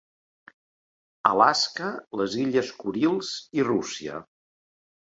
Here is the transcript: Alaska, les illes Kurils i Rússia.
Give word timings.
Alaska, 1.33 1.91
les 2.23 2.39
illes 2.47 2.75
Kurils 2.81 3.33
i 3.61 3.71
Rússia. 3.71 4.23